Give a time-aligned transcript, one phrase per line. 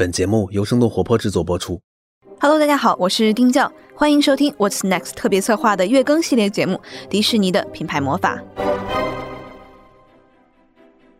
[0.00, 1.78] 本节目由生动活泼制作播出。
[2.40, 6.76] Hello，大家好，我是丁教，欢迎收听 What's Next 特别策划的月更系列节目
[7.10, 8.42] 《迪士尼的品牌魔法》。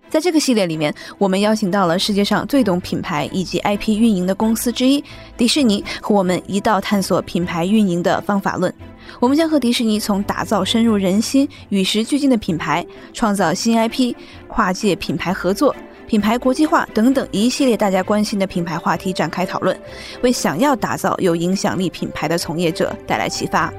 [0.08, 5.04] 在这个系列里面，我们邀请到了世界上最懂品牌以及 IP 运营的公司之一——
[5.37, 8.74] 迪士尼，和我们一道探索品牌运营的方法论。
[9.21, 14.15] 我们将和迪士尼从打造深入人心、与时俱进的品牌，创造新 IP、
[14.49, 15.76] 跨界品牌合作。
[16.11, 19.80] 品牌国际化等等一系列大家关心的品牌话题展开讨论，
[20.24, 23.73] 为想要打造有影响力品牌的从业者带来启发。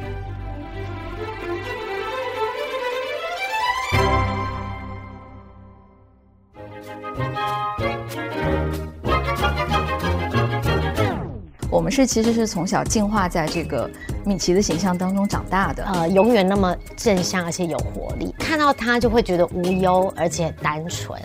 [11.70, 13.90] 我们是其实是从小进化在这个
[14.24, 21.20] 米奇的形象当中长大的，呃，永远那么正向而且有活力，看到他就会觉得无忧而且单纯。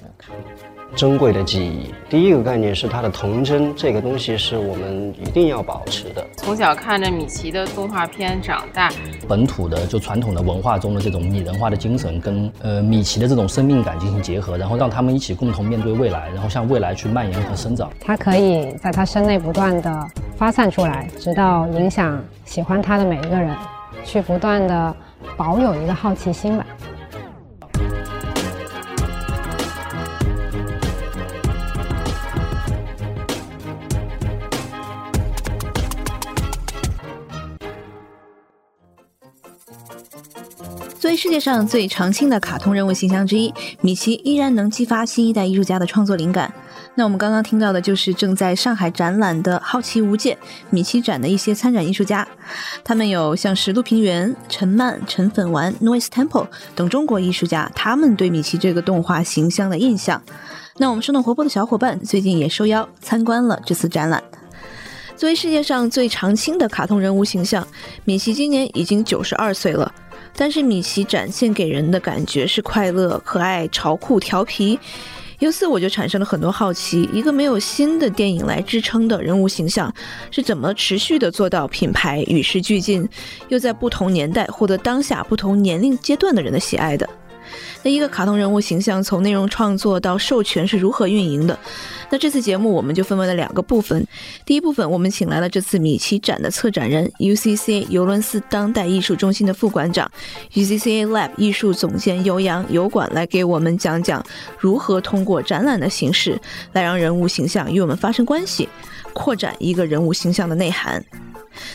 [0.95, 1.93] 珍贵的记忆。
[2.09, 6.25] 第一个概念是它的童真，这个东西是我们一定要保持的。
[6.37, 8.91] 从小看着米奇的动画片长大，
[9.29, 17.91] 本土的就传统的文化中的这种拟人化的精神，跟呃米奇的这种生命感进行结合，然后让他们一起共同面对未来，然后向未来去蔓延和生长。
[18.01, 23.55] 它可以在他身内不断的发散出来，直到影响喜欢他的每一个人，
[24.05, 24.95] 去不断的
[25.37, 26.65] 保有一个好奇心吧。
[41.07, 46.53] 作为世界上最常青的卡通人物形象之一，米奇依然能激发新一代艺术家的创作灵感。
[46.97, 50.37] 那我们刚刚听到的就是正在上海展览的“好奇无界”
[50.69, 52.27] 米奇展的一些参展艺术家，
[52.83, 60.21] 他们有像石路平原、陈曼、陈粉丸、Noise Temple 等中国艺术家，他们对米奇这个动画形象的印象。
[60.79, 64.21] 那我们生动活泼的小伙伴最近也受邀参观了这次展览。
[65.17, 67.65] 作为世界上最常青的卡通人物形象，
[68.05, 69.95] 米奇今年已经九十二岁了。
[70.37, 74.79] 但是米奇展现给人的感觉是快乐、可爱、潮酷、调皮，
[75.39, 79.93] 由此我就产生了很多好奇：一个没有新的电影来支撑的人物形象，
[80.31, 83.09] 是怎么持续的做到品牌与时俱进，
[83.49, 87.09] 又在不同年代获得当下不同年龄阶段的人的喜爱的？
[87.83, 91.59] 那一个卡通人物形象从内容创作到授权是如何运营的？
[92.11, 94.07] 那这次节目我们就分为了两个部分。
[94.45, 100.11] 第一部分，我们请来了这次米奇展的策展人，UCCA 尤伦斯当代艺术中心的副馆长
[100.53, 104.25] ，UCCA Lab 艺术总监尤洋尤管来给我们讲讲
[104.59, 106.41] 如何通过展览的形式
[106.73, 108.69] 来让人物形象与我们发生关系，
[109.13, 111.05] 扩展一个人物形象的内涵。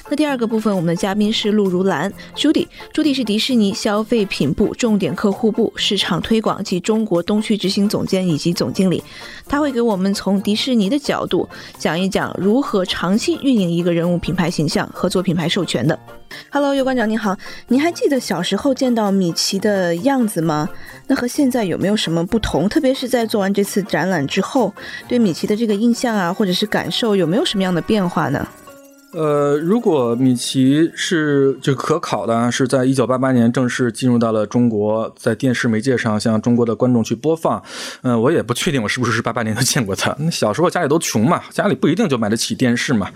[0.10, 2.68] 那第二个部分，我们的嘉宾是陆如兰，Judy。
[2.94, 9.04] Judy 是迪士尼消费品部重点客户部市场推广及中国东区执行总监以及总经理，
[9.48, 11.48] 他会给我们从迪士尼的角度
[11.78, 15.98] 讲一讲如何长期运营一个人物品牌形象和做品牌授权的。
[16.50, 17.36] Hello，尤馆长你好，
[17.68, 20.70] 您还记得小时候见到米奇的样子吗？
[21.08, 22.70] 那和现在有没有什么不同？
[22.70, 24.74] 特别是在做完这次展览之后，
[25.10, 28.48] 对米奇的这个印象啊，或者是感受有没有什么样的变化呢？
[29.14, 37.62] 呃，如果米奇是就可考的，是在一九八八年正式进入到了中国，在电视媒介上向中国的观众去播放。
[38.04, 40.16] 嗯，我也不确定我是不是八八年就见过他。
[40.20, 43.10] 那小时候家里都穷嘛，家里不一定就买得起电视嘛。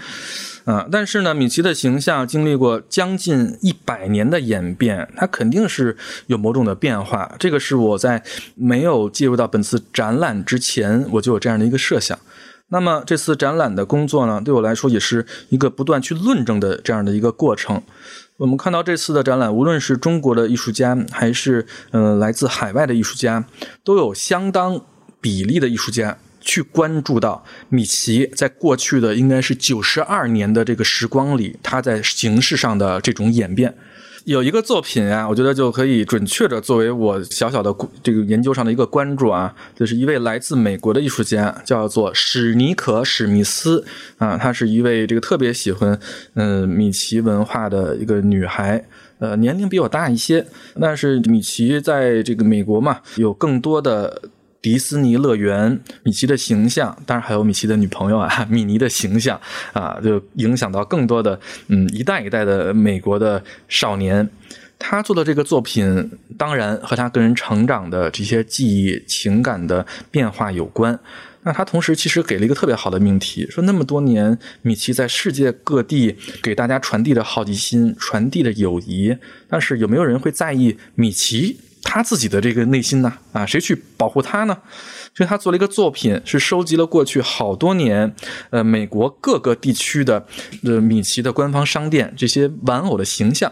[0.66, 5.96] 嗯，但是呢，米奇的形象经历过将近一百年的演变，它肯定是
[6.28, 7.32] 有某种的变化。
[7.40, 8.22] 这个是我在
[8.56, 12.20] 没有介入到本次展览之前，我就有这样的一个设想。
[12.70, 17.82] 那么这次展览的工作呢，对我来说也是一个不断去论证的这样的一个过程。
[18.38, 23.46] 我们看到这次的展览，无论是中国的艺术家，还是嗯来自海外的艺术家，
[23.84, 24.82] 都有相当
[25.22, 33.74] 比例的艺术家去关注到米奇在过去的应该是九十二年的这个时光里，他在形式上的这种演变。
[34.26, 43.86] 有一个作品啊，我觉得就可以准确的作为我小小的这个研究上的一个关注啊，就是一位来自美国的艺术家，叫做史尼可史密斯
[44.18, 46.00] 啊，她是一位这个特别喜欢
[46.34, 48.84] 嗯米奇文化的一个女孩，
[49.20, 50.44] 呃，年龄比我大一些，
[50.82, 54.24] 但是米奇在这个美国嘛，有更多的。
[54.66, 59.40] 迪士尼乐园，米奇的形象，当然还有米奇的女朋友啊， 米妮的形象
[59.74, 64.28] 啊，就影响到更多的嗯一代一代的美国的少年。
[64.80, 71.00] 他做的这个作品，当然和他个人成长的这些记忆、情感的变化有关。
[71.44, 79.16] 那他同时其实给了一个特别好的命题，说那么多年米奇在世界各地给大家传递的好奇心、传递的友谊，
[79.48, 81.60] 但是有没有人会在意米奇？
[81.86, 83.14] 他自己的这个内心呢？
[83.32, 84.58] 啊，谁去保护他呢？
[85.14, 88.14] 所以他做了一个作品，是收集了过去好多年，
[88.50, 90.26] 呃，美国各个地区的
[90.64, 93.50] 呃米奇的官方商店这些玩偶的形象，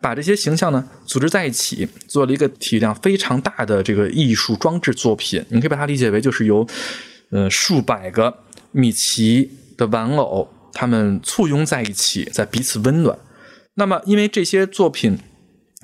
[0.00, 5.44] 把这些形象呢组织在一起，做了一个体量非常大的这个艺术装置作品。
[5.48, 6.64] 你可以把它理解为就是由
[7.30, 8.32] 呃数百个
[8.70, 13.18] 米奇的玩偶，他们簇拥在一起，在彼此温暖。
[13.74, 15.18] 那么，因为这些作品。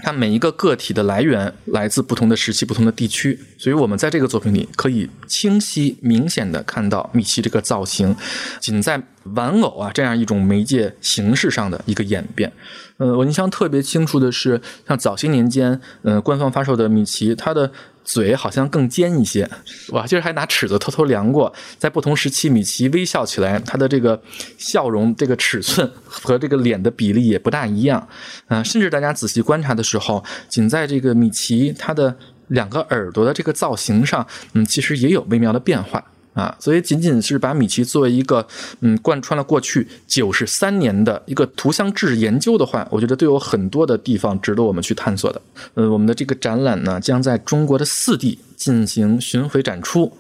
[0.03, 8.15] 它每一个个体的来源来自不同的时期、不同的地区，所以我们在这个作品里可以清晰、明显的看到米奇这个造型，
[8.61, 9.03] 仅在
[9.35, 12.53] 玩偶啊这样一种媒介形式上的一个演变。
[12.99, 17.73] 呃，我印象特别清楚的是，像早些年间，呃，官方发售的米奇，它的。
[18.07, 19.51] 嘴好像更尖一些，
[19.89, 24.23] 我今儿还拿尺子偷偷量过，在不同时期，米奇微笑起来，他的这个
[24.57, 28.09] 笑容这个尺寸 和这个脸的比例也不大一样，
[28.47, 32.17] 啊，甚至大家仔细观察的时候，仅在这个米奇他的
[32.49, 36.03] 两个耳朵的这个造型上，嗯，其实也有微妙的变化。
[36.37, 38.47] 啊，所以仅仅是把米奇作为一个，
[38.81, 45.41] 嗯，贯穿了过去九十三年的一个图像志研究的话，我觉得都有很多的地方值得我们去探索的。
[45.73, 50.13] 呃，我们的这个展览呢，将在中国的四地进行巡回展出。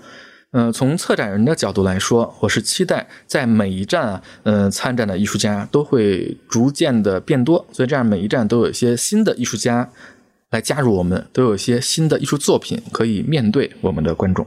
[0.52, 9.90] 呃，从策展人的角度来说，我是期待在每一站啊，呃，参展的艺术家都会逐渐的变多，所以这样每一站都有一些新的艺术家
[10.48, 14.46] 来加入我们，都有一些新的艺术作品可以面对我们的观众。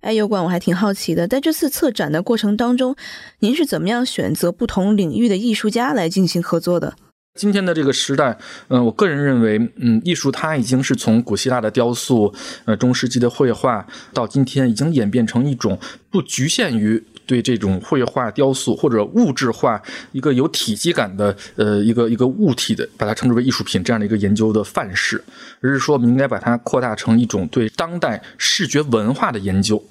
[0.00, 2.94] 哎，油管我还挺好奇的，在这次策展的过程当中，
[3.40, 6.94] 您是怎么样选择不同领域的艺术家来进行合作的？
[7.34, 8.36] 今天的这个时代，
[8.68, 12.34] 嗯，我个人认为，嗯，艺术它已经是从古希腊的雕塑，
[12.64, 15.78] 呃，中世纪的绘画，到今天已经演变成一种
[16.10, 19.80] 不局限于对这种绘画、雕塑或者物质化
[20.12, 25.22] 一个有体积感的，呃，一个一个物体的，把它称之为艺术品这样的一个研究的范式，
[25.60, 29.84] 而是说我们应该把它扩大成一种对当代视觉文化的研究。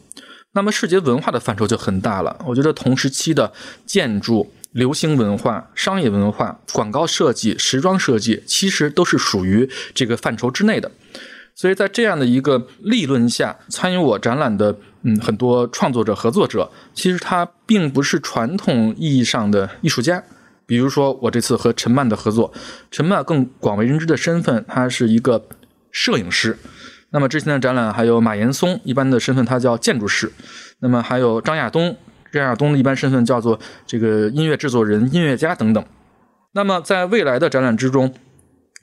[0.54, 2.36] 那么视觉文化的范畴就很大了。
[2.48, 3.54] 我觉得同时期的
[3.86, 10.92] 建筑、流行文化、商业文化、广告设计、时装设计，其实都是属于这个范畴之内的。
[11.54, 20.24] 所以在这样的一个立论下，参与我展览的嗯很多创作者、合作者，其实他并不是传统意义上的艺术家。
[20.66, 22.52] 比如说我这次和陈曼的合作，
[22.92, 25.46] 陈曼更广为人知的身份，他是一个
[25.92, 26.58] 摄影师。
[27.12, 30.30] 那么之前的展览还有马岩松，一般的身份他叫建筑师。
[30.80, 31.96] 那么还有张亚东，
[32.34, 35.82] 张亚东的一般身份叫做这个音乐制作人、音乐家等等。
[36.52, 38.14] 那么在未来的展览之中，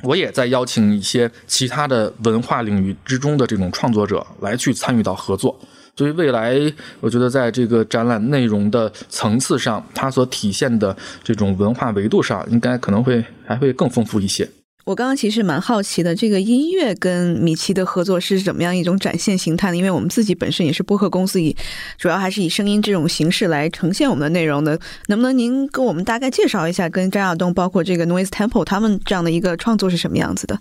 [0.04, 5.60] 我也在邀请一些其他的文化领域之中的这种创作者来去参与到合作。
[5.96, 6.60] 所以未来
[7.00, 14.48] 我觉得在这个展览内容的层次上，它所体现的这种文化维度上，应该可能会还会更丰富一些。
[14.84, 19.76] 我刚刚其实蛮好奇的，这个音乐跟米奇的合作是怎么样一种展现形态呢？
[19.78, 21.56] 因为我们自己本身也是播客公司，以
[21.96, 24.78] 主要还是以声音这种形式来呈现我们的内容的。
[25.06, 30.58] 能不能您跟我们大概介绍一下，跟张亚东包括这个 Noise Temple 他们这样的一个创作是什么样子的？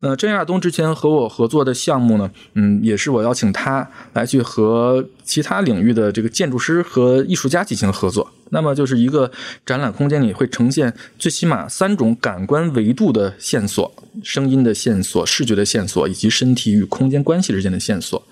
[0.00, 8.30] 呃，郑亚东之前和我合作的项目呢，嗯，也是我邀请他来去和其他领域的这个建筑师和艺术家进行合作。
[8.50, 9.30] 那么就是一个
[9.66, 13.92] 展览空间里会呈现最起码三种感官维度的线索：
[14.22, 18.22] 声音的线索、视觉的线索，以及身体与空间关系之间的线索。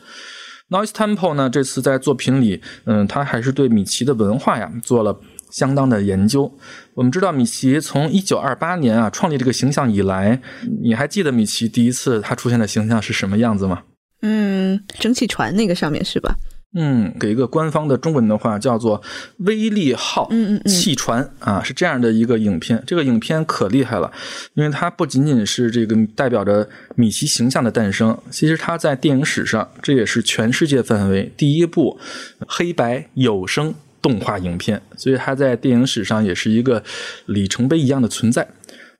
[0.70, 5.18] Noise Temple 呢，这次在作品里，嗯，他还是对米奇的文化呀做了。
[5.56, 6.52] 相当的研究，
[6.92, 10.38] 我们知道米奇从一九二八年啊创立这个形象以来，
[10.82, 13.84] 你还记得米奇第一次他出现的形象是什么样子吗？
[14.20, 16.36] 嗯，蒸汽船那个上面是吧？
[16.74, 19.00] 嗯，给一个官方的中文的话叫做
[19.46, 20.30] “威力号”
[20.66, 22.82] 汽船啊，是这样的一个影片。
[22.86, 24.12] 这个影片可厉害了，
[24.52, 31.98] 因为它不仅仅是这个代表着米奇形象的诞生，其实它在电影史上这也是全世界范围第一部
[32.46, 33.74] 黑白有声。
[34.06, 36.80] 动画影片，所以它在电影史上也是一个
[37.26, 38.46] 里程碑一样的存在。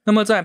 [0.04, 0.44] 那么，在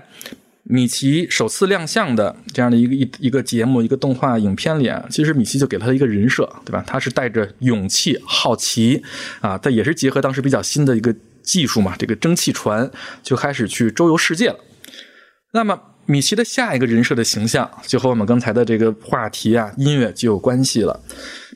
[0.62, 6.84] 米奇首次亮相的这样的一个一一个节目、一个动画影片里啊，其实米奇就给了他一个人设，对吧？
[6.86, 9.02] 他是带着勇气、好奇
[9.40, 12.88] 啊，他也是结合当时比较新的一个技术嘛，这个蒸汽船
[13.24, 14.58] 就开始去周游世界了。
[15.52, 21.00] 那么，米奇的下一个人设的形象，就和我们刚才的这个话题啊，音乐就有关系了。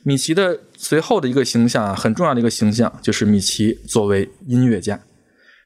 [0.03, 4.99] 米奇的随后的一个形象啊，很重要的一个形象就是米奇作为音乐家。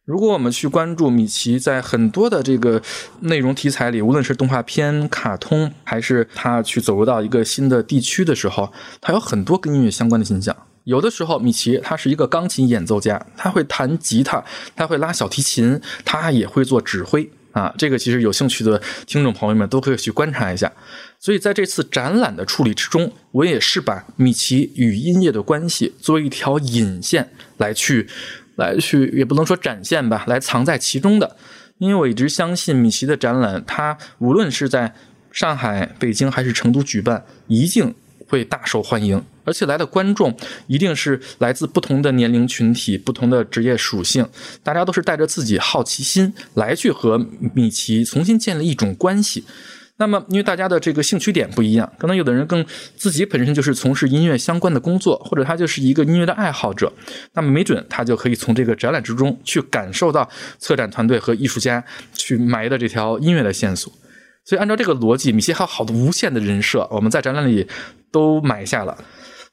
[0.03, 2.81] 如果我们去关注米奇在很多的这个
[3.21, 10.55] 内容题材里，无论是动画片、卡通，还是他去走入到一个新的地区的时候，他有很多跟音乐相关的形象。
[10.85, 14.43] 有的时候，米奇他是一个钢琴演奏家，他会弹吉他，
[14.75, 17.29] 他会拉小提琴，他也会做指挥。
[17.51, 20.71] 啊，这个其实有兴趣的听众朋友们都可以去观察一下。
[21.21, 28.07] 所以在这次展览的处理之中，我也是把米奇与音乐的关系作为一条引线来去
[28.55, 31.37] 来去，也不能说展现吧，来藏在其中的。
[31.77, 34.95] 因为我一直相信米奇的展览，它无论是在
[35.31, 37.93] 上海、北京还是成都举办，一定
[38.27, 40.35] 会大受欢迎，而且来的观众
[40.65, 44.27] 一定是来自不同的年龄群体、不同的职业属性，
[44.63, 47.23] 大家都是带着自己好奇心来去和
[47.53, 49.43] 米奇重新建立一种关系。
[50.01, 52.65] 那么，因为大家的这个兴趣点不一样，可能有的人更
[52.95, 56.91] 自己本身就是从事音乐相关的工作，或者他就是一个音乐的爱好者，
[57.33, 60.27] 那么没准他就可以从这个展览之中去感受到
[60.57, 63.93] 策展团队和艺术家去埋的这条音乐的线索。
[64.43, 67.67] 所以，按照这个逻辑，米奇还有好多无限的人设，我们在展览里
[68.11, 68.97] 都埋下了。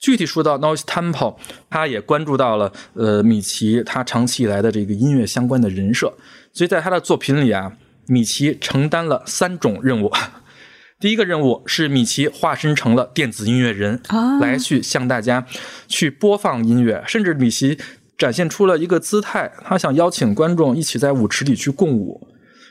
[0.01, 1.37] 具体说到 Noise Temple，
[1.69, 6.11] 他也关注到了呃米奇他长期以来的这个音乐相关的人设，
[6.55, 7.71] 所以在他的作品里啊。
[8.09, 10.11] 米奇承担了三种任务，
[10.99, 14.01] 第一个任务是米奇化身成了电子音乐人，
[14.41, 15.47] 来去向大家
[15.87, 17.79] 去播放音乐，甚至米奇
[18.17, 22.27] 展现出了一个姿态，他想邀请观众一起在舞池里去共舞。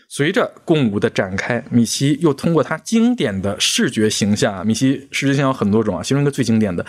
[0.09, 6.85] 随着共舞的展开，米奇又通过他经典的视觉形象，米奇视觉形象有很多种啊，其中一个最经典的。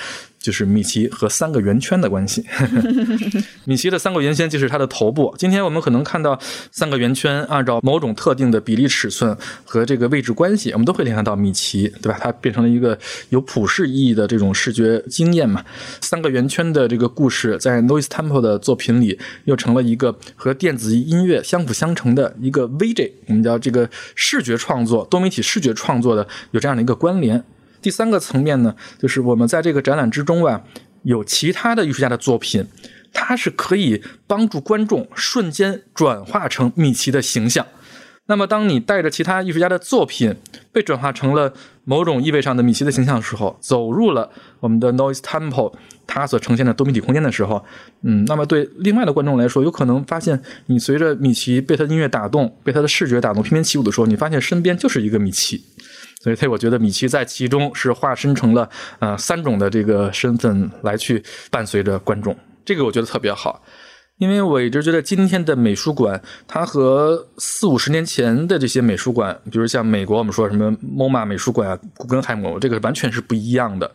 [0.48, 2.42] 就是米奇和三个圆圈的关系。
[3.66, 5.34] 米奇的三个圆圈就是它的头部。
[5.36, 6.38] 今天我们可能看到
[6.72, 9.36] 三个圆圈按照某种特定的比例尺寸
[9.66, 12.18] 和这个位置关系，我们都会联想到米奇，对吧？
[12.18, 15.62] 它变成了一个有普世意义的这种视觉经验嘛。
[16.00, 27.44] 三个圆圈的这个故事，在 Noise Temple 的作品里又成了一个和电子音乐相辅相成的一个 VJ，我们叫这个视觉创作、多媒体视觉创作的有这样的一个关联。
[27.88, 30.62] 第三个层面呢，就是我们在这个展览之中啊，
[31.04, 32.66] 有其他的艺术家的作品，
[33.14, 37.66] 它是可以帮助观众瞬间转化成米奇的形象。
[38.26, 40.36] 那么，当你带着其他艺术家的作品
[40.70, 41.54] 被转化成了
[41.84, 44.30] 某种意味上的米奇的形象的时候，走入了
[44.60, 45.72] 我们的 Noise Temple，
[46.06, 47.64] 它所呈现的多媒体空间的时候，
[48.02, 55.64] 嗯，那么对另外的观众来说，有可能发现你随着米奇被他的音乐打动，被他的视觉打动，翩翩起舞的时候，你发现身边就是一个米奇。
[56.20, 63.62] 所以，他我觉得米奇在其中是化身成了呃三种的这个身份来去伴随着观众，这个我觉得特别好。
[64.18, 73.88] 因为我一直觉得今天的美术馆，它和四五十年前的这些美术馆，比如像美国我们说什么 MoMA 美术馆啊、古根海姆，这个完全是不一样的。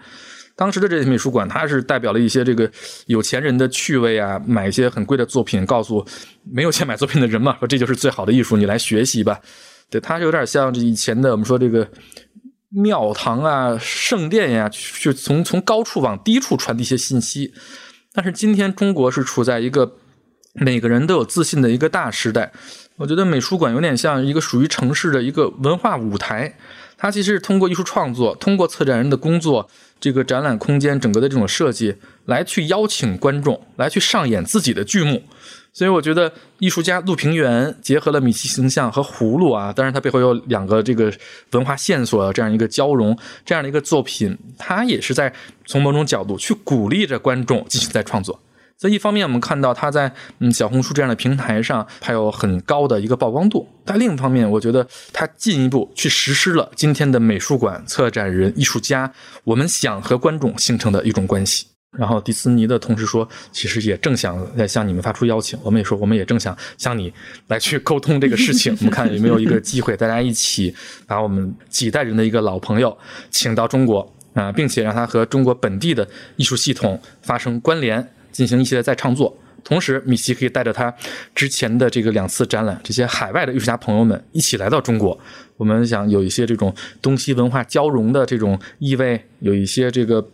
[0.56, 2.72] 当时的这些美术馆，它是代表了一些这个
[3.08, 6.06] 有钱人的趣味啊，买一些很贵的作品，告诉
[6.50, 9.38] 没有钱买作品的人嘛，说这就是最好的艺术，你来学习吧。
[9.94, 11.88] 对，它是有点像这以前的我们说这个
[12.70, 17.54] 庙堂啊、圣殿呀，去从从高处往低处传递一些信息。
[18.12, 19.98] 但是今天中国是处在一个
[20.54, 22.52] 每个人都有自信的一个大时代，
[22.96, 26.58] 我觉得美术馆有点像一个属于城市的一个文化舞台。
[26.98, 29.70] 它其实是通过艺术创作，通过策展人的工作，
[30.00, 35.22] 这个展览空间整个的这种设计，来去邀请观众来去上演自己的剧目。
[35.74, 41.12] 所以我觉得艺术家陆平原结合了米奇形象和葫芦啊，当然它背后有两个这个
[41.52, 45.34] 文化线索这样一个交融，这样的一个作品，它也是在
[45.66, 48.40] 从某种角度去鼓励着观众继续在创作。
[48.78, 59.12] 所以一方面我们看到他在嗯小红书这样的平台上还有很高的一个曝光度，但另一方面我觉得他进一步去实施了今天的美术馆策展人艺术家
[59.44, 61.68] 我们想和观众形成的一种关系。
[61.96, 65.58] 然后迪斯尼的同事说，其实也正想在向你们发出邀请。
[65.62, 67.14] 我们也说，我们也正想向你
[67.48, 68.76] 来去沟通这个事情。
[68.80, 70.74] 我们看有没有一个机会，大家一起
[71.06, 72.98] 把我们几代人的一个老朋友
[73.30, 79.38] 请到中国啊，并且让他和中国本地的艺术系统发生关联，进行一些再创作。
[79.64, 80.92] 同时，米奇可以带着他
[81.36, 85.18] 之前的这个两次展览，这些海外的艺术家朋友们一起来到中国。
[85.58, 86.74] 我们想有一些这种
[87.04, 90.28] 东西文化交融的这种意味，有一些这个。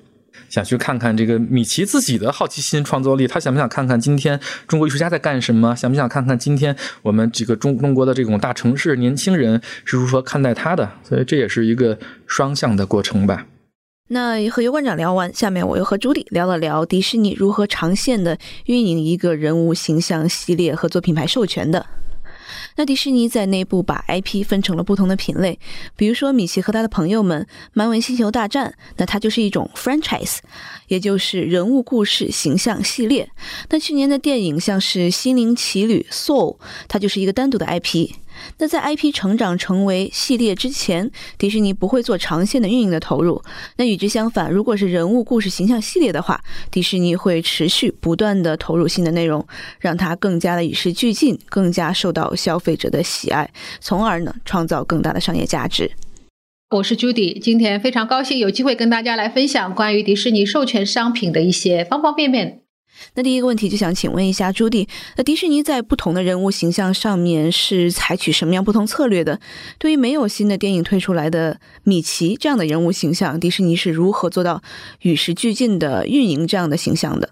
[0.48, 5.76] 想去看看这个米奇自己的好奇心、创作力，他想不想看看今天中国艺术家在干什么？
[5.76, 10.92] 想不想看看今天我们这个中中国的这种大城市年轻人是如何看待他的？
[11.04, 13.46] 所以这也是一个双向的过程吧。
[14.12, 21.86] 那和尤馆长聊完，下面我又和朱莉聊了聊迪士尼如何长线的运营一个人物形象系列和做品牌授权的。
[22.80, 25.60] 那迪士尼在内部把 IP 分成了不同的品类，
[25.98, 30.38] 比如说米奇和他的朋友们，漫威星球大战，那它就是一种 franchise，
[30.88, 33.30] 也就是人物故事形象系列。
[33.70, 36.56] 那去年的电影像是心灵奇旅 Soul，
[36.88, 38.12] 它就是一个单独的 IP。
[38.58, 43.42] 那在 IP 成长成为系列之前，迪士尼不会做长线的运营的投入。
[43.78, 49.46] 那与之相反，如果是人物故事形象系列的话，迪士尼会持续不断的投入新的内容，
[49.80, 55.92] 让它更加的与时俱进，更加受到消费者的喜爱，从而呢创造更大的商业价值。
[56.72, 62.62] 我是 Judy，今天非常高兴有机会跟大家来分享关于迪士尼授权商品的一些方方面面。
[63.16, 69.40] 那第一个问题就想请问一下朱迪，那迪士尼在不同的人物形象上面是采取什么样不同策略的？
[69.78, 74.62] 对于没有新的电影推出来的米奇这样的人物形象，迪士尼是如何做到
[75.02, 77.30] 与时俱进的运营这样的形象的？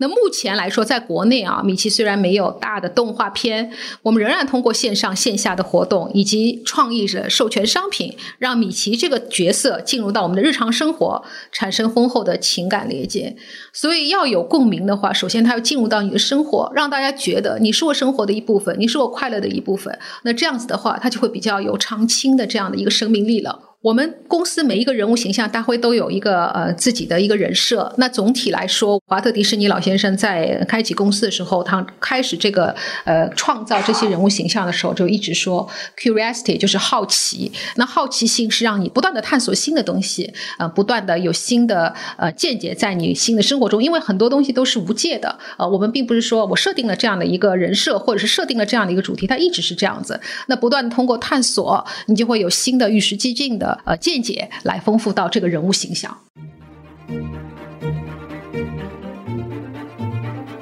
[0.00, 3.70] 那目前来说，在国内啊，米奇虽然没有大的动画片，
[4.02, 13.36] 我们仍然通过线上线下的活动以及创意的授权商品，让米奇这个角色进入到我们的日常生活，产生丰厚的情感连接。
[13.74, 19.98] 所以要有共鸣的话，首先它要进入到你的生活，让大家觉得你是我生活的一部分，你是我快乐的一部分。
[20.22, 23.69] 那这样子的话，它就会比较有长青的这样的一个生命力了。
[23.82, 27.90] 我们公司每一个人物形象大会都有一个呃自己的一个人设。
[27.96, 32.74] 那总体来说，华特迪士尼老先生在开启公司的时候，他开始这个
[33.06, 37.50] 呃创造这些人物形象的时候，就一直说 curiosity 就是好奇。
[37.76, 43.82] 那好奇心是让你不断的探索新的东西，呃，不断的有新的呃见解在你新的生活中。
[43.82, 50.20] 因为很多东西都是无界的，呃，我们并不是说我设定了这样的一个人设，或者是设定了这样的一个主题，它一直是这样子。
[50.48, 53.69] 那不断通过探索，你就会有新的与时俱进的。
[53.84, 56.16] 呃，见解来丰富到这个人物形象。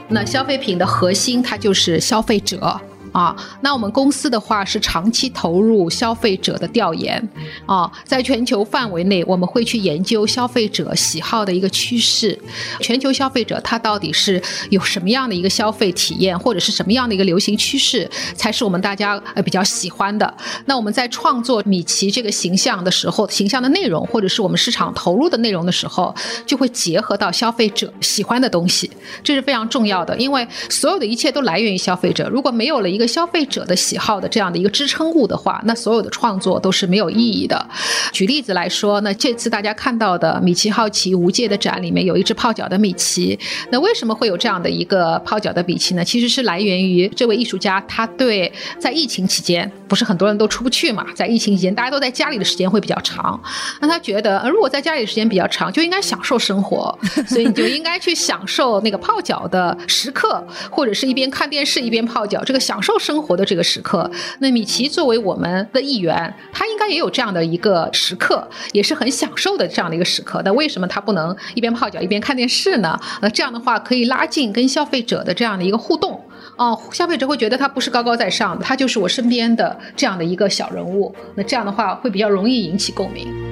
[0.09, 2.81] 那消费品的核心，它就是消费者。
[3.19, 7.29] 啊，那我们公司的话是长期投入消费者的调研
[7.67, 12.39] 啊，在全球范围内，我们会去研究消费者喜好的一个趋势，
[12.81, 20.33] 全球消费者他到底是有什么样的一个消费体验，或者是什么样的一个流行趋势，才是我们大家呃比较喜欢的。
[20.67, 26.15] 那我们在创作米奇这个形象的时候，形象的内容或者是我们市场投入的内容的时候，
[26.47, 28.89] 就会结合到消费者喜欢的东西，
[29.25, 37.67] 这是非常重要的，因为所有的一切都来源于消费者，如果没有了一个消费者的喜好的这样的一个支撑物的话，那所有的创作都是没有意义的。
[38.12, 43.38] 举例子来说，那这次大家看到的米奇好奇无界的展里面有一只泡脚的米奇，
[43.71, 46.05] 那为什么会有这样的一个泡脚的米奇呢？
[46.05, 53.40] 其实是来源于这位艺术家，他对在疫情期间，不是很多人都出不去嘛，在疫情期间大家都在家里的时间会比较长，
[53.81, 62.88] 那他觉得如果在家里的时间比较长，就应该享受生活， 所以你就应该去享受那个泡脚的时刻，或者是一边看电视一边泡脚，这个享受。
[62.88, 70.40] 受生活的这个时刻，那米奇作为我们的一员，他应该也有这样的一个时刻，也是很享受的这样的一个时刻。
[70.42, 72.98] 那为什么他不能一边泡脚一边看电视呢？
[73.20, 76.18] 那这样的话可以拉近跟消费者的这样的一个互动
[76.57, 81.14] 哦，消费者会觉得他不是高高在上的，他就是我身边的这样的一个小人物。
[81.35, 83.48] 那这样的话会比较容易引起共鸣。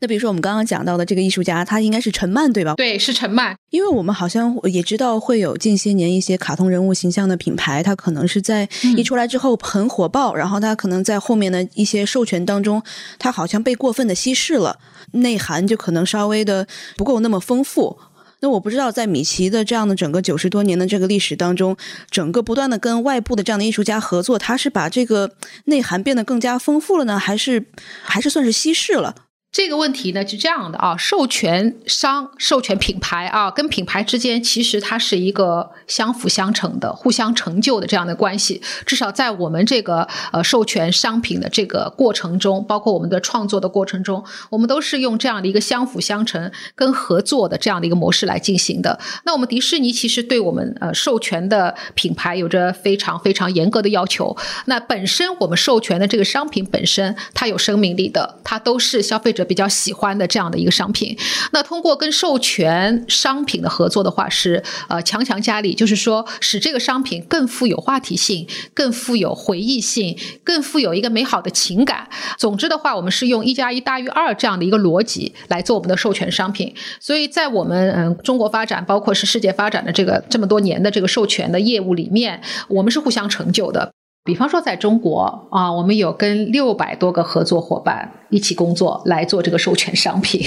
[0.00, 2.74] 那比如说我们刚刚讲到的这个艺术家，他应该是陈曼对吧？
[2.76, 3.56] 对，是陈曼。
[3.70, 12.82] 因为我们好像也知道会有近些年一些卡通人物形象的品牌，它可能是在一出来之后很火爆，然后它可能在后面的一些授权当中，
[13.18, 14.78] 它好像被过分的稀释了，
[15.12, 17.98] 内涵就可能稍微的不够那么丰富。
[18.40, 21.76] 那我不知道在米奇的这样的整个九十多年的这个历史当中，
[22.08, 25.32] 整个不断的跟外部的这样的艺术家合作，他是把这个
[25.64, 27.66] 内涵变得更加丰富了呢，还是
[28.00, 29.12] 还是算是稀释了？
[29.50, 38.60] 这个问题呢是这样的啊，授权商、授权品牌啊，跟品牌之间其实它是一个相辅相成的、互相成就的这样的关系。
[38.84, 49.00] 至少在我们这个呃授权商品的这个过程中，包括我们的创作的过程中，我们都是用这样的一个相辅相成、跟合作的这样的一个模式来进行的。
[49.24, 54.36] 那我们迪士尼其实对我们呃授权的品牌有着非常非常严格的要求。
[54.66, 61.16] 那本身我们授权的这个商品本身它有生命力的，它都是消费比较喜欢的这样的一个商品，
[61.52, 72.08] 那通过跟授权商品的合作的话，是呃强强加力，就是说使这个商品更富有话题性，更富有回忆性，更富有一个美好的情感。
[72.36, 76.74] 总之的话，我们是用一加一大于二这样的一个逻辑来做我们的授权商品。
[77.00, 83.92] 所以在我们嗯中国发展，包括是世界发展的这个这么多年的这个授权的业务里面，我们是互相成就的。
[84.28, 90.46] 比方说，在中国啊，我们有跟六百多个合作伙伴一起工作来做这个授权商品，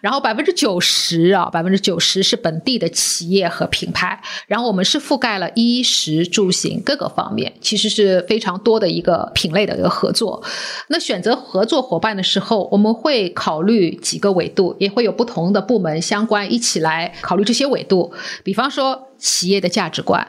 [0.00, 10.42] 然后百分之九十啊，百分之九十是本地的企业和品牌，然后我们是覆盖了衣食住行各个方面，其实是非常多的一个品类的一个合作。
[10.88, 18.12] 那选择合作伙伴的时候，我们会考虑几个维度，也会有不同的部门相关一起来考虑这些维度。
[18.42, 20.26] 比方说，企业的价值观。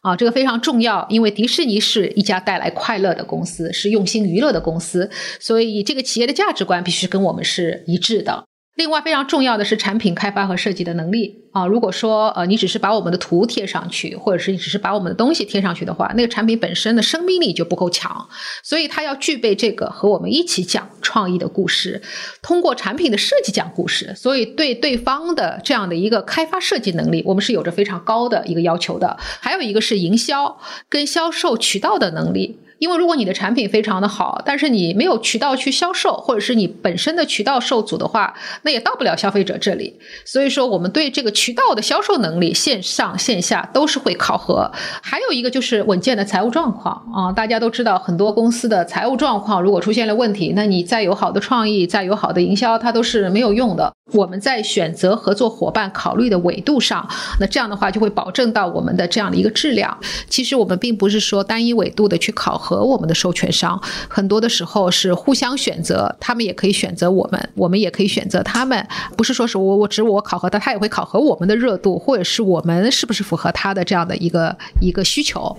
[0.00, 8.49] 啊，这个非常重要，因为迪士尼是一家带来快乐的公司，是用心娱乐的公司，所以这个企业的价值观必须跟我们是一致的。
[8.76, 11.66] 另外，非常重要的是产品开发和设计的能力啊。
[11.66, 18.28] 如果说呃，你只是把我们的图贴上去，或者是你只是把我们的东西贴上去的话，那个产品本身的生命力就不够强。
[18.62, 22.00] 所以，它要具备这个和我们一起讲创意的故事，
[22.40, 24.14] 通过产品的设计讲故事。
[24.16, 29.18] 所以，对对方的这样的一个开发设计能力，我们是有着非常高的一个要求的。
[29.40, 32.58] 还有一个是营销跟销售渠道的能力。
[32.80, 40.00] 因为如果你的产品非常的好，但是你没有渠道去销售，或者是你本身的渠道受阻的话，那也到不了消费者这里。
[40.24, 44.70] 所以说，我们对这个渠道的销售能力，线上线下都是会考核。
[45.02, 53.92] 还有一个就是稳健的财务状况啊，大家都知道，很多公司的财务状况如果出现了问题，那你再有好的创意，再有好的营销，它都是没有用的。
[54.12, 57.06] 我们在选择合作伙伴考虑的维度上，
[57.38, 59.96] 那这样的话就会保证到我们的这样的一个质量。
[60.28, 68.86] 其实我们并不是说单一维度的去考核和我们的授权商，很多的时候是互相选择，他们也可以选择我们，我们也可以选择他们。
[69.16, 75.56] 不是说是我我只我考核他，他也会考核我们的热度，或者是我们是不是符合他的这样的一个一个需求。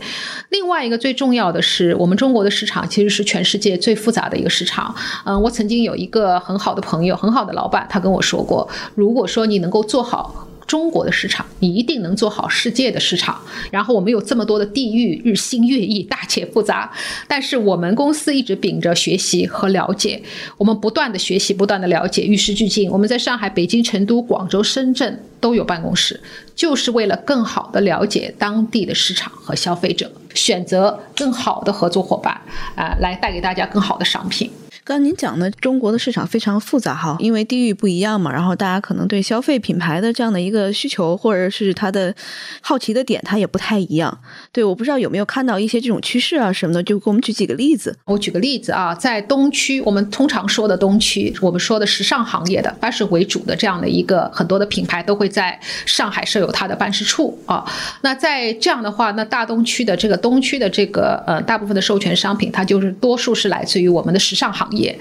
[0.50, 4.96] 另外一个最重要的是，我们中国的市场其实是全世界最复杂的一个市场。
[5.26, 8.42] 嗯，我曾经有一个很好的朋友，很好的老板，他跟我说。
[8.42, 13.40] 过，如果说你能够做好中国的市场，你一定能做好世界的市场。
[13.72, 16.92] 然后我们有这么多的地域，日新月异，大且复杂。
[17.28, 20.22] 但是我们公司一直秉着学习和了解，
[20.58, 22.90] 我们不断的学习，不断的了解，与时俱进。
[22.90, 26.20] 我们在上海、北京、成都、广州、深圳都有办公室，
[26.56, 32.40] 就是为了更好的了解当地的市场和消费者，选择更好的合作伙伴，
[32.76, 34.50] 啊，来带给大家更好的商品。
[34.84, 42.14] 刚您讲的中国的市场非常复杂哈，因为地域不一样嘛，然后大家可能对消费品牌的这样的一个需求，或者是它的
[42.62, 44.20] 好奇的点，它也不太一样。
[44.52, 47.96] 对，我不知道有没有看到一些这种趋势啊什么的，就给我们举几个例子。
[48.06, 57.64] 我举个例子啊，在东区，我们通常说的东区，我们说的时尚行业的办事处为主的这样的一个很多的品牌都会在上海设有它的办事处啊。
[58.02, 64.71] 那在这样的话，那大东区的这个东区的这个呃大部分的授权商品，它就是多数是来自于我们的时尚行。
[64.72, 64.98] 业，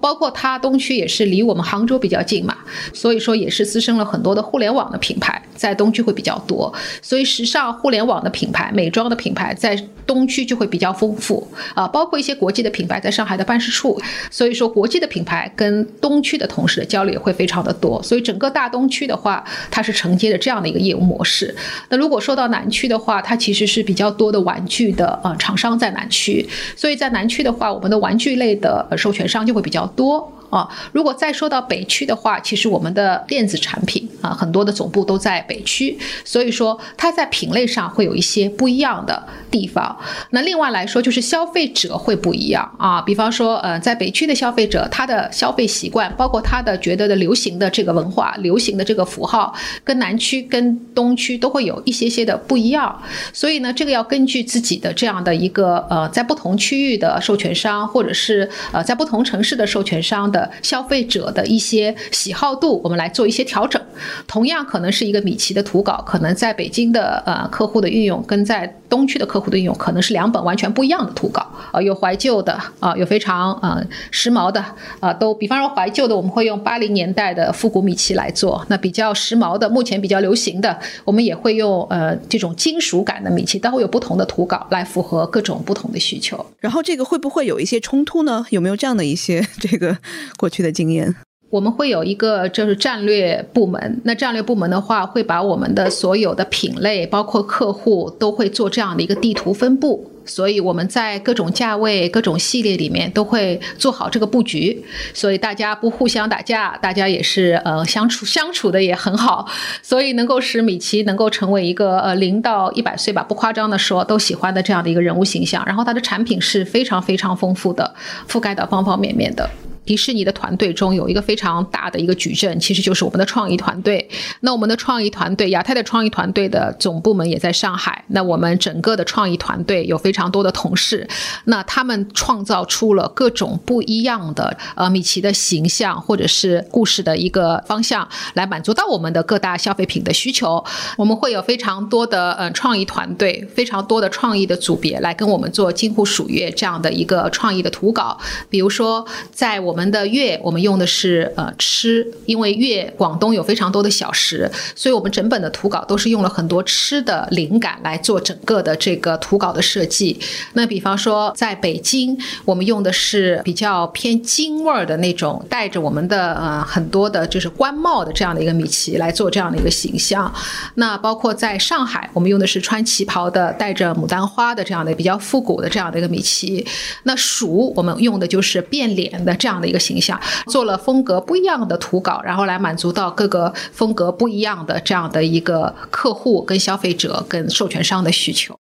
[0.00, 2.56] 包括它东区也是离我们杭州比较近嘛，
[2.92, 21.54] 所以说也是滋生了很多的互联网的品牌，在东区会比较多，所以时尚互联网的品牌、美妆的品牌在东区就会比较丰富啊，包括一些国际的品牌在上海的办事处，所以说国际的品牌跟东区的同事的交流也会非常的多，所以整个大东区的话，它是承接着这样的一个业务模式。
[21.88, 30.30] 那如果说到南区的话，它其实是比较多的玩具的呃厂商在南区，所以在南区的话，我们的玩具类的呃授权商就会比较多。
[30.54, 39.98] 啊，如果再说到北区的话，其实我们的电子产品啊，很多的总部都在北区，所以说它在品类上会有一些不一样的地方。
[40.30, 53.02] 那另外来说，就是消费者会不一样啊，比方说，呃，在北区的消费者，他的消费习惯，包括他的觉得的流行的这个文化、流行的这个符号，跟南区、跟东区都会有一些些的不一样。
[53.32, 60.43] 所以呢，这个要根据自己的这样的一个呃，在不同区域的授权商，或者是呃，在不同城市的授权商的。
[60.62, 63.80] 消费者的一些喜好度，我们来做一些调整。
[64.26, 71.46] 同样，可能是一个米奇的图稿，可能在北京的呃客户的运用，跟在东区的客户的运用，可能是两本完全不一样的图稿。
[71.70, 73.80] 啊，有怀旧的，啊，有非常啊
[74.10, 74.64] 时髦的，
[75.00, 78.64] 啊，都比方说怀旧的，我们会用八零年代的复古米奇来做。
[78.68, 86.44] 那比较时髦的，目前比较流行的，我们也会用呃这种金属感的米奇，都会有不同的图稿来符合各种不同的需求。
[86.58, 88.44] 然后这个会不会有一些冲突呢？
[88.50, 89.96] 有没有这样的一些这个？
[90.36, 91.14] 过去的经验，
[91.50, 94.00] 我们会有一个就是战略部门。
[94.04, 100.10] 那战略部门的话，会把我们的所有的品类，包括客户，都会做这样的一个地图分布。
[100.26, 104.82] 所以我们在各种价位、各种系列里面都会做好这个布局，
[105.12, 109.46] 所以大家不互相打架，大家也是呃相处相处的也很好，
[109.82, 115.62] 所以能够使米奇能够成为一个呃零到一百岁吧，不夸张的说都喜欢的这样的一个人物形象。
[115.66, 117.94] 然后它的产品是非常非常丰富的，
[118.26, 119.50] 覆盖到方方面面的。
[119.84, 124.08] 迪士尼的团队中有一个非常大的一个矩阵，其实就是我们的创意团队。
[124.40, 128.04] 那我们的创意团队，亚太的创意团队的总部门也在上海。
[128.08, 131.06] 那我们整个的创意团队有非常多的同事，
[131.44, 140.64] 那他们创造出了各种不一样的呃米奇的形象或者是故事的一个方向，来满足到我们的各大消费品的需求。
[140.96, 148.18] 我们会有非常多的呃创意团队，非常多的创意的组别来跟我们做近乎属月这样的一个创意的图稿。
[148.48, 149.73] 比如说在我。
[149.74, 160.16] 我们的粤，我们用的是呃吃，因为粤广东有非常多的小食，所以我们整本的图稿都是用了很多吃的灵感来做整个的这个图稿的设计。
[160.52, 170.32] 那比方说在北京，我们用的是比较偏京味儿的那种，带着我们的呃很多的就是官帽的这样的一个米奇来做这样的一个形象。
[170.76, 176.64] 那包括在上海，我们用的是穿旗袍的，带着牡丹花的这样的比较复古的这样的一个米奇。
[177.02, 188.54] 那蜀我们用的就是变脸的这样一个形象，做了风格不一样的图稿，然后来满足到各个风格不一样的这样的一个客户、跟消费者、跟授权商的需求。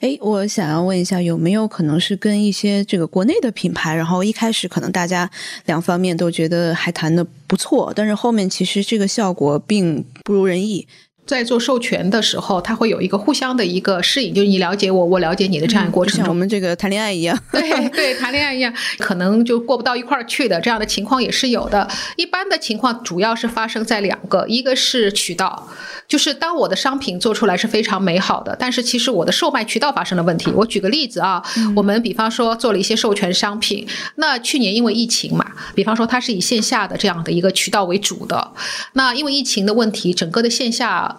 [0.00, 5.30] 哎，我想要问一下，有没有可能是跟一些这个国内的品牌，然后一开始可能大家
[5.66, 10.88] 两方面都觉得还谈的不错，但是后面其实这个效果并不如人意。
[11.30, 17.38] 在做授权的时候，它会有一个互相的一个适应，就是你了解我，我了解你的这样一个过程像我们这个谈恋爱一样。
[17.52, 21.88] 对对，谈恋爱一样，可能就过不到一块儿去的这样的情况也是有的。
[22.16, 25.68] 一般的情况主要是发生在两个，一个是渠道，
[26.08, 30.50] 就是当我的商品做出来是非常美好的，但是其实我的售卖渠道发生了问题。
[30.50, 31.40] 我举个例子啊，
[31.76, 38.50] 我们比方说做了一些授权商品，那去年因为疫情嘛，比方说它是以线下的这样的一个渠道为主的，
[38.94, 41.18] 那因为疫情的问题，整个的线下。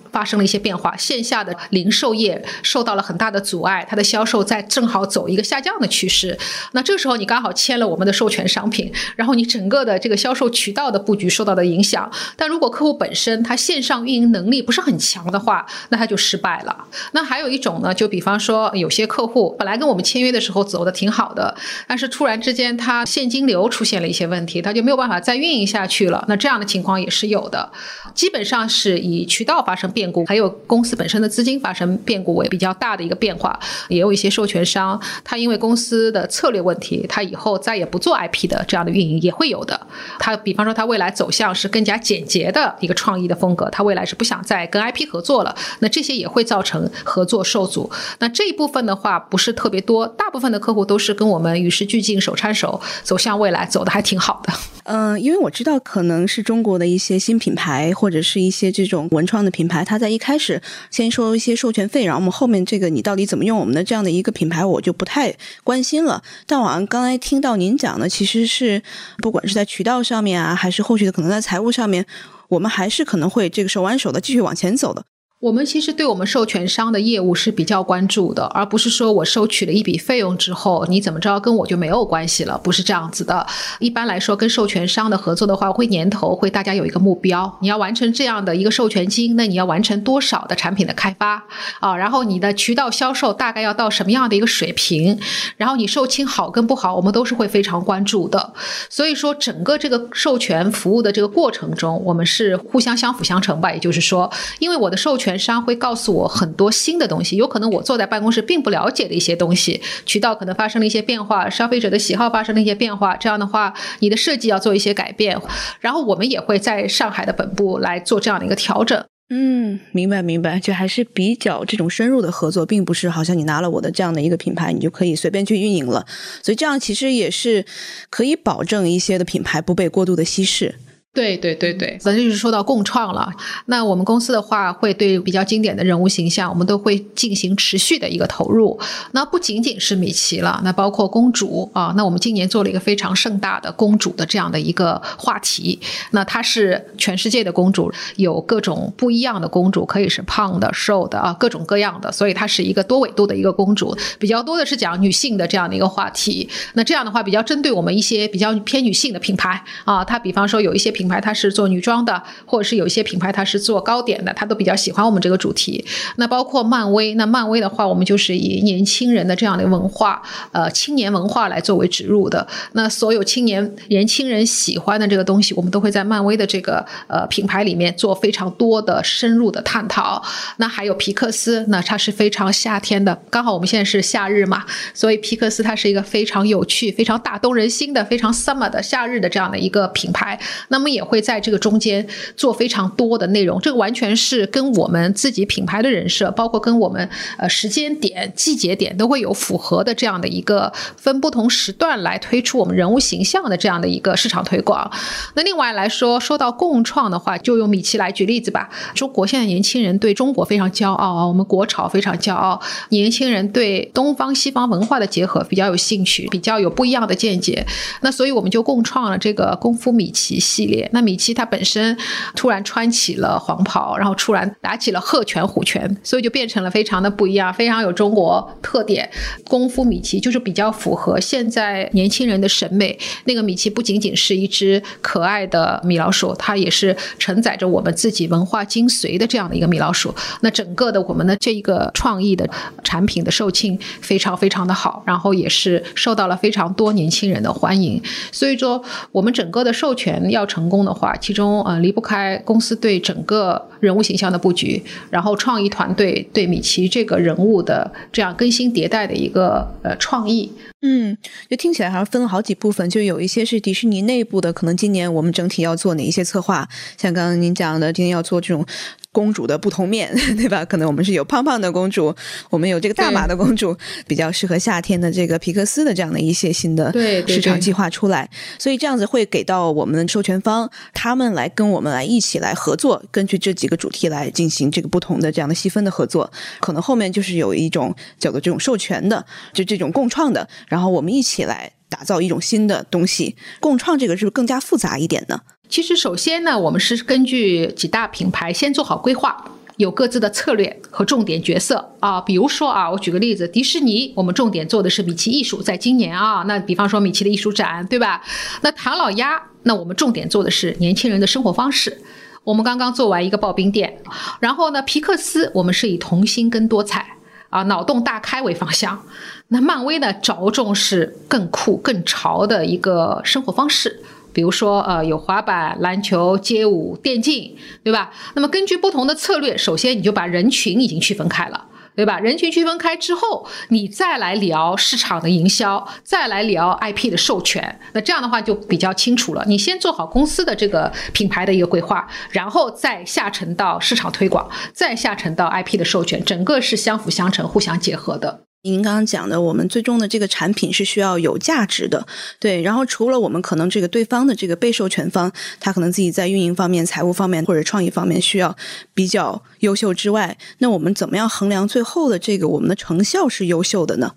[0.11, 6.37] 发生了一些变化，线下的零售业受到了很大的阻碍，它的销售在正好走一个下降的趋势。
[6.73, 12.11] 那这个时候你刚好签了我们的授权商品，然后你整个的这个销售渠道的布局受到了影响。
[12.35, 16.85] 但如果客户本身他线上运营能力不是很强的话，那他就失败了。
[17.13, 21.55] 那还有一种呢，就比方说有些客户本来跟我们签约的时候走的挺好的，
[21.87, 26.25] 但是突然之间他现金流出现了一些问题，他就没有办法再运营下去了。
[26.27, 27.71] 那这样的情况也是有的，
[28.13, 30.00] 基本上是以渠道发生变。
[30.01, 39.79] 变故还有公司本身的资金发生变故为比较大的一个变化，也有一些授权商，他因为公司的策略问题，他以后再也不做 IP 的这样的运营也会有的。
[40.17, 47.91] 他比方说他未来走向是更加简洁的一个创意的风格，他未来是不想再跟 IP 合作了，那这些也会造成合作受阻。
[48.17, 54.51] 那这一部分的话不是特别多，大部分的客户都是跟我们与时俱进、手牵手走向未来，走的还挺好的。
[54.85, 66.23] 嗯，因为我知道可能是中国的一些新品牌或者是一些这种文创的品牌，他在一开始先收一些授权费，然后我们后面这个你到底怎么用我们的这样的一个品牌，我就不太关心了。
[66.47, 68.81] 但我好像刚才听到您讲的，其实是
[69.17, 72.05] 不管是在渠道上面啊，还是后续的可能在财务上面，
[72.47, 75.03] 我们还是可能会这个手挽手的继续往前走的。
[75.41, 83.43] 我们其实对我们授权商的业务是比较关注的，而不是说我收取了一笔费用之后，你怎么着跟我就没有关系了，不是这样子的。
[83.79, 91.43] 一般来说，跟授权商的合作的话，会年头会大家有一个目标，你要完成这样的一个授权金，那你要完成多少的产品的开发
[91.79, 91.97] 啊？
[91.97, 95.19] 然后你的渠道销售大概要到什么样的一个水平？
[95.57, 98.53] 然后你售罄好跟不好，我们都是会非常关注的。
[98.91, 103.73] 所以说，整个这个授权服务的这个过程中，我们是互相相辅相成吧。
[103.73, 105.30] 也就是说，因为我的授权。
[105.37, 115.39] 商会告诉我很多新的东西，有可能我坐在办公室并不了解的一些东西，渠道可能发生了一些变化，消费者的喜好发生了一些变化，这样的话，你的设计要做一些改变，
[115.79, 119.03] 然后我们也会在上海的本部来做这样的一个调整。
[119.33, 126.05] 嗯，明白明白，就还是比较这种深入的合作，并不是好像你拿了我的这样的一个品牌，你就可以随便去运营了，
[126.43, 127.65] 所以这样其实也是
[128.09, 130.75] 可以保证一些的品牌不被过度的稀释。
[131.13, 133.29] 对对对对，咱就是说到共创了。
[133.65, 138.79] 那我们公司的话，会对比较经典的人物形象，我们都会进行持续的一个投入。
[139.11, 141.93] 那不仅仅是米奇了，那包括公主啊。
[141.97, 145.77] 那我们今年做了一个非常盛大的公主的这样的一个话题。
[146.11, 152.09] 那它是全世界的公主，有各种不一样的公主，可以是胖的、瘦的啊，各种各样的。
[152.09, 156.47] 所以它是一个多维度的一个公主，比较多的是讲女性的这样的一个话题。
[156.75, 160.89] 那这样的话，比较针对我们一些比较偏女性的品牌啊，它比方说有一些。
[161.01, 165.83] 品牌它是做女装的，或者是有一些品牌它是做糕点的，它都比较喜欢我们这个主题。
[166.17, 172.45] 那包括漫威，那漫威的话，我们就是以年轻人的这样的文化，呃，青年文化来作为植入的。
[172.73, 180.23] 那所有青年年轻人喜欢的这个东西，我们都会在漫威的这个呃品牌里面做非常多的深入的探讨。
[180.57, 190.39] 那还有皮克斯，那它是非常夏天的，刚好我们现在是夏日嘛，所以皮克斯它是一个非常有趣、非常打动人心的、非常 summer 的夏日的这样的一个品牌。
[190.67, 204.89] 那么也会在这个中间做非常多的内容，这个完全是跟我们自己品牌的人设，包括跟我们呃时间点、季节点都会有符合的这样的一个分不同时段来推出我们人物形象的这样的一个市场推广。
[205.35, 208.69] 那另外来说，说到共创的话，就用米奇来举例子吧。
[208.95, 217.65] 中国现在年轻人对中国非常骄傲啊，我们国潮非常骄傲，年轻人对东方西方文化的结合比较有兴趣，比较有不一样的见解。
[218.01, 220.80] 那所以我们就共创了这个功夫米奇系列。
[220.91, 221.97] 那米奇他本身
[222.35, 229.09] 突然穿起了黄袍，然后突然打起了鹤拳虎拳，所以就变成了非常的不一样，非常有中国特点。
[229.45, 232.97] 功夫米奇就是比较符合现在年轻人的审美。
[233.25, 240.13] 那个米奇不仅仅是一只可爱的米老鼠，它也是承载着我们自己文化精髓的这样的一个米老鼠。
[240.41, 242.49] 那整个的我们的这一个创意的
[242.83, 248.01] 产品的售罄非常非常的好，然后也是受到了非常多年轻人的欢迎。
[248.31, 260.49] 所以说，我们整个的授权要成功的话，其中呃离不开公司对整个人物形象的布局，然后创意团队对米奇这个人物的这样更新迭代的一个呃创意。
[260.83, 261.15] 嗯，
[261.49, 268.65] 就听起来好像分了好几部分，就有一些是迪士尼内部的，可能今年我们整体要做哪一些策划，像刚刚您讲的，今天要做这种。
[269.11, 270.63] 公主的不同面， 对吧？
[270.63, 272.13] 可能我们是有胖胖的公主，
[272.49, 273.75] 我们有这个大码的公主，
[274.07, 276.91] 比较适合夏天的这个皮克斯的这样的一些新的
[277.27, 295.41] 市场计划出来，所以这样子会给到我们的授权方，他们来跟我们来一起来合作，根据这几个主题来进行这个不同的这样的细分的合作，可能后面就是有一种叫做这种授权的，就这种共创的，然后我们一起来打造一种新的东西，共创这个是不是更加复杂一点呢？
[295.71, 299.41] 其实，首先呢，我们是根据几大品牌先做好规划，
[299.77, 302.19] 有各自的策略和重点角色啊。
[302.19, 308.21] 比如说啊，我举个例子，迪士尼，我们重点做的是米奇艺术，在今年啊，那比方说米奇的艺术展，对吧？
[308.59, 312.01] 那唐老鸭，那我们重点做的是年轻人的生活方式。
[312.43, 313.97] 我们刚刚做完一个刨冰店，
[314.41, 317.15] 然后呢，皮克斯，我们是以童心跟多彩
[317.49, 319.01] 啊，脑洞大开为方向。
[319.47, 324.01] 那漫威呢，着重是更酷、更潮的一个生活方式。
[324.33, 328.11] 比如说，呃，有滑板、篮球、街舞、电竞，对吧？
[328.35, 331.65] 那么根据不同的策略，首先你就把人群已经区分开了，
[331.95, 332.19] 对吧？
[332.19, 339.43] 人群区分开之后，你再来聊市场的营销，再来聊 IP 的授权，那这样的话就比较清楚了。
[339.47, 348.41] 你先做好公司的这个品牌的一个规划，然后再下沉到市场推广，再下沉到 IP 的授权，整个是相辅相成、互相结合的。
[348.63, 352.05] 您刚刚讲的，我们最终的这个产品是需要有价值的，
[352.39, 352.61] 对。
[352.61, 358.55] 然后除了我们可能这个对方的这个被授权方，他可能自己在运营方面、财务方面或者创意方面需要
[358.93, 364.13] 比较优秀之外，那我们怎么样衡量最后的这个我们的成效是优秀的呢？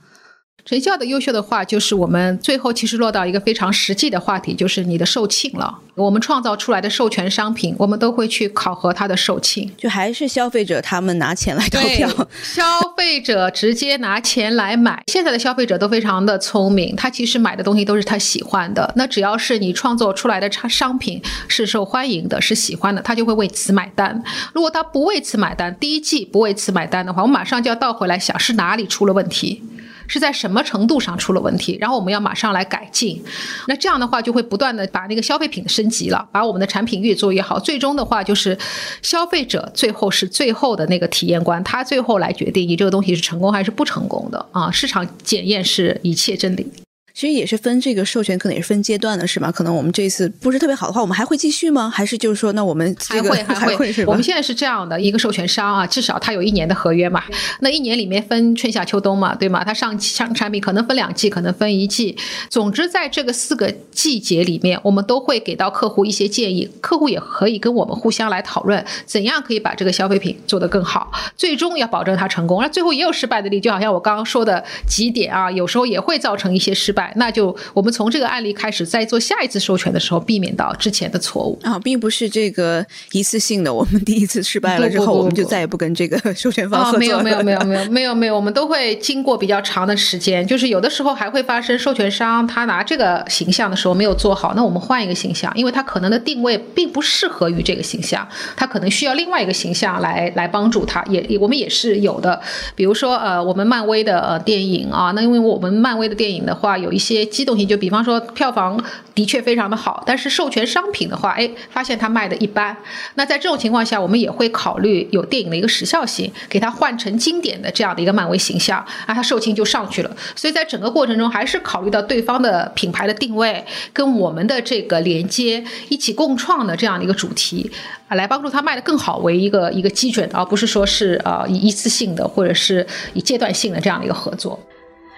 [0.65, 5.79] 成效的优秀的话，就是我们最后其实落到一个非常实际的话题，就是你的售罄了。
[5.95, 12.09] 我们创造出来的授权商品，我们都会去考核它的售罄，就还是消费者他们拿钱来投票，
[12.43, 12.65] 消
[12.97, 15.03] 费者直接拿钱来买。
[15.09, 18.91] 现在的消费者都非常的聪明，他其实买的东西都是他喜欢的。
[18.97, 24.21] 那只要是你创作出来的商商品是受欢迎的，是喜欢的，他就会为此买单。
[24.55, 29.63] 如果他不为此买单，第一季不为此买单的话，我马上就要倒回来想是哪里出了问题。
[30.07, 33.23] 是在什么程度上出了问题，然后我们要马上来改进。
[33.69, 37.59] 那这样的话就会不断的把那个消费品升级了，把我们的产品越做越好。
[37.59, 38.57] 最终的话就是
[39.03, 44.71] 消费者最后是最后的那个体验官，他最后来决定你这个东西是成功还是不成功的啊！
[44.71, 46.67] 市场检验是一切真理。
[47.15, 49.51] 其实也是分这个授权，可能也是分阶段的，是吧？
[49.53, 51.89] 可能我们这次不是特别好的话，我们还会继续吗？
[51.89, 54.11] 还是就是说，那我们还会 还会是吧？
[54.11, 57.23] 我们现在是这样的一个授权商啊，至少他有一年的合约嘛。
[57.61, 59.63] 那一年里面分春夏秋冬嘛，对吗？
[59.63, 62.17] 他上上产品可能分两季，可能分一季。
[62.51, 71.13] 总之，在这个四个季节里面，我们都会给到客户一些建议，客户也可以跟我们互相来讨论，怎样可以把这个消费品做得更好。
[71.37, 72.61] 最终要保证它成功。
[72.61, 77.04] 那最后也有失败的例，就好像我刚刚说的几点啊，有时候也会造成一些失败。
[77.17, 83.73] 那就我们从这个案例开始，在做下一次授权的时候，避免到之前的错误啊，并不是这个一次性的。
[83.73, 86.99] 我们第一次失败了之后，我们就再也不跟这个 授权方合作。
[86.99, 101.05] 没有没有没有没有没有没有，我们都会经过比较长的时间，就是有的时候还会发生授权商他拿这个形象的时候没有做好，那我们换一个形象，因为他可能的定位并不适合于这个形象，他可能需要另外一个形象来来帮助他。
[101.11, 102.41] 也我们也是有的，
[102.75, 106.94] 比如说呃，我们漫威的呃电影啊，那因为我们漫威的电影的话有。
[106.95, 108.83] 一些机动性，就比方说票房
[109.15, 112.77] 的确非常的好，但是授权商品的话，哎，发现它卖的一般。
[113.17, 120.17] 那在这种情况下，我们也会考虑有电影的一个时效性，给它换成经典的这样的一个漫威形象，啊，它售罄就上去了。
[120.37, 127.71] 所以在整个过程中，还是考虑到对方的品牌的定位跟我们的这个连接一起共创的这样的一个主题
[128.09, 134.59] 啊，来帮助它卖得更好为一个一个基准，而不是说是呃一次性的或者是以阶段性的这样的一个合作。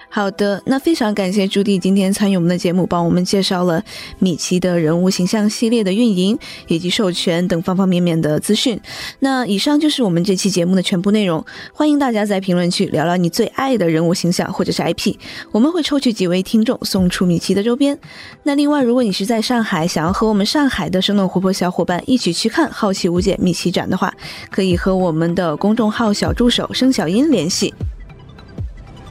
[0.09, 3.83] 好的，那非常感谢朱棣今天参与我们的节目，帮我们介绍了
[4.19, 6.37] 米奇的人物形象系列的运营
[6.67, 8.79] 以及授权等方方面面的资讯。
[9.19, 15.15] 那以上就是我们这期节目的全部内容，欢迎大家在评论区聊聊你最爱的人物形象或者是 IP，
[15.51, 17.99] 我们会抽取几位听众送出米奇的周边。
[18.43, 24.11] 那另外，如果你是在上海，想要和我们上海的生动活泼小伙伴一起去看《好奇无解》米奇展的话，
[24.49, 27.71] 可以和我们的公众号小助手生小英联系。